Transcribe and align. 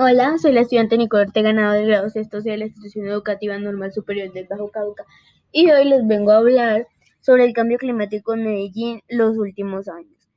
Hola, 0.00 0.38
soy 0.38 0.52
la 0.52 0.60
estudiante 0.60 0.96
Nicole 0.96 1.24
Ortega, 1.24 1.48
ganadora 1.48 1.76
del 1.76 1.88
grado 1.88 2.08
sexto 2.08 2.40
de 2.40 2.56
la 2.56 2.66
Institución 2.66 3.08
Educativa 3.08 3.58
Normal 3.58 3.92
Superior 3.92 4.32
del 4.32 4.46
Bajo 4.46 4.70
Cauca 4.70 5.04
y 5.50 5.72
hoy 5.72 5.86
les 5.86 6.06
vengo 6.06 6.30
a 6.30 6.36
hablar 6.36 6.86
sobre 7.18 7.44
el 7.44 7.52
cambio 7.52 7.78
climático 7.78 8.32
en 8.32 8.44
Medellín 8.44 9.02
los 9.08 9.36
últimos 9.36 9.88
años. 9.88 10.30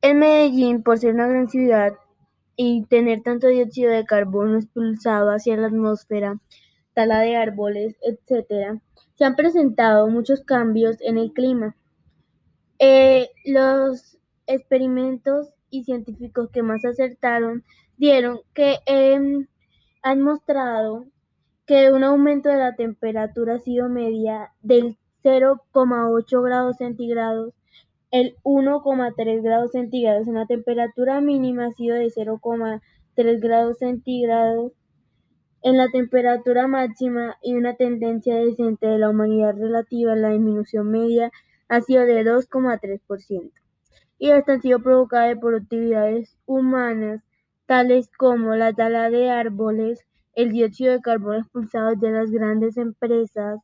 En 0.00 0.20
Medellín, 0.20 0.84
por 0.84 0.98
ser 0.98 1.14
una 1.14 1.26
gran 1.26 1.48
ciudad 1.48 1.94
y 2.54 2.84
tener 2.84 3.22
tanto 3.22 3.48
dióxido 3.48 3.90
de 3.90 4.04
carbono 4.04 4.58
expulsado 4.58 5.32
hacia 5.32 5.56
la 5.56 5.66
atmósfera, 5.66 6.38
tala 6.94 7.18
de 7.18 7.34
árboles, 7.34 7.96
etc., 8.02 8.80
se 9.16 9.24
han 9.24 9.34
presentado 9.34 10.06
muchos 10.06 10.44
cambios 10.44 10.98
en 11.00 11.18
el 11.18 11.32
clima. 11.32 11.74
Eh, 12.78 13.28
los 13.44 14.18
experimentos 14.46 15.48
y 15.70 15.84
científicos 15.84 16.50
que 16.50 16.62
más 16.62 16.84
acertaron 16.84 17.64
dieron 17.96 18.40
que 18.54 18.78
em, 18.86 19.46
han 20.02 20.22
mostrado 20.22 21.06
que 21.66 21.92
un 21.92 22.02
aumento 22.02 22.48
de 22.48 22.56
la 22.56 22.74
temperatura 22.74 23.54
ha 23.54 23.58
sido 23.58 23.88
media 23.88 24.52
del 24.62 24.96
0,8 25.22 26.42
grados 26.42 26.76
centígrados, 26.78 27.54
el 28.10 28.34
1,3 28.42 29.42
grados 29.42 29.70
centígrados, 29.72 30.26
una 30.26 30.46
temperatura 30.46 31.20
mínima 31.20 31.66
ha 31.66 31.72
sido 31.72 31.96
de 31.96 32.06
0,3 32.06 33.40
grados 33.40 33.78
centígrados 33.78 34.72
en 35.62 35.76
la 35.76 35.88
temperatura 35.88 36.66
máxima 36.66 37.36
y 37.42 37.54
una 37.54 37.76
tendencia 37.76 38.36
descendente 38.36 38.86
de 38.86 38.98
la 38.98 39.10
humanidad 39.10 39.54
relativa 39.56 40.12
a 40.12 40.16
la 40.16 40.30
disminución 40.30 40.90
media 40.90 41.30
ha 41.68 41.82
sido 41.82 42.04
de 42.04 42.24
2,3%. 42.24 43.59
Y 44.20 44.30
esta 44.32 44.52
ha 44.52 44.60
sido 44.60 44.80
provocada 44.80 45.34
por 45.34 45.54
actividades 45.54 46.36
humanas 46.44 47.22
tales 47.64 48.10
como 48.18 48.54
la 48.54 48.74
tala 48.74 49.08
de 49.08 49.30
árboles, 49.30 50.04
el 50.34 50.52
dióxido 50.52 50.92
de 50.92 51.00
carbono 51.00 51.38
expulsado 51.38 51.94
de 51.96 52.10
las 52.10 52.30
grandes 52.30 52.76
empresas, 52.76 53.60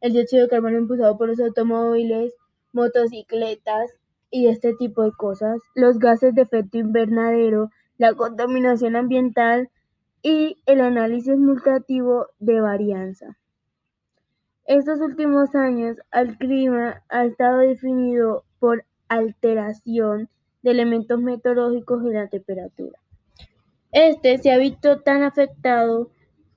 el 0.00 0.12
dióxido 0.12 0.42
de 0.42 0.48
carbono 0.48 0.78
impulsado 0.78 1.16
por 1.16 1.28
los 1.28 1.38
automóviles, 1.38 2.34
motocicletas 2.72 3.92
y 4.28 4.48
este 4.48 4.74
tipo 4.74 5.04
de 5.04 5.12
cosas, 5.12 5.60
los 5.76 6.00
gases 6.00 6.34
de 6.34 6.42
efecto 6.42 6.78
invernadero, 6.78 7.70
la 7.96 8.12
contaminación 8.14 8.96
ambiental 8.96 9.70
y 10.20 10.60
el 10.66 10.80
análisis 10.80 11.38
multativo 11.38 12.26
de 12.40 12.60
varianza. 12.60 13.38
Estos 14.64 15.00
últimos 15.00 15.54
años, 15.54 15.98
el 16.12 16.36
clima 16.38 17.04
ha 17.08 17.24
estado 17.24 17.58
definido 17.58 18.42
por 18.58 18.84
alteración 19.14 20.28
de 20.62 20.70
elementos 20.70 21.20
meteorológicos 21.20 22.04
y 22.04 22.12
la 22.12 22.28
temperatura. 22.28 22.98
Este 23.90 24.38
se 24.38 24.52
ha 24.52 24.58
visto 24.58 25.00
tan 25.00 25.22
afectado 25.22 26.10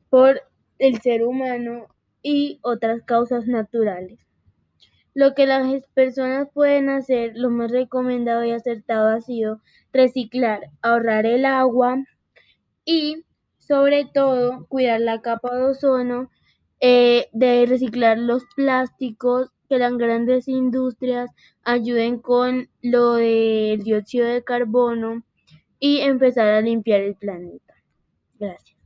por 0.09 0.41
el 0.79 1.01
ser 1.01 1.23
humano 1.23 1.87
y 2.21 2.59
otras 2.61 3.01
causas 3.03 3.47
naturales. 3.47 4.19
Lo 5.13 5.33
que 5.33 5.45
las 5.45 5.65
personas 5.93 6.49
pueden 6.53 6.89
hacer, 6.89 7.33
lo 7.35 7.49
más 7.49 7.71
recomendado 7.71 8.43
y 8.43 8.51
acertado 8.51 9.09
ha 9.09 9.21
sido 9.21 9.61
reciclar, 9.93 10.69
ahorrar 10.81 11.25
el 11.25 11.45
agua 11.45 12.03
y 12.83 13.25
sobre 13.59 14.05
todo 14.05 14.65
cuidar 14.67 15.01
la 15.01 15.21
capa 15.21 15.55
de 15.55 15.63
ozono 15.63 16.29
eh, 16.81 17.29
de 17.31 17.65
reciclar 17.65 18.17
los 18.17 18.43
plásticos, 18.55 19.51
que 19.67 19.77
las 19.77 19.95
grandes 19.97 20.47
industrias 20.47 21.31
ayuden 21.63 22.19
con 22.19 22.69
lo 22.81 23.13
del 23.15 23.83
dióxido 23.83 24.27
de 24.27 24.43
carbono 24.43 25.23
y 25.79 25.99
empezar 25.99 26.47
a 26.47 26.61
limpiar 26.61 27.01
el 27.01 27.15
planeta. 27.15 27.73
Gracias. 28.39 28.84